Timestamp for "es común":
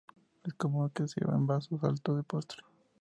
0.43-0.91